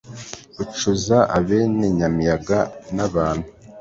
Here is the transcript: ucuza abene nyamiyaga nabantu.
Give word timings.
ucuza 0.63 1.17
abene 1.37 1.85
nyamiyaga 1.97 2.59
nabantu. 2.95 3.47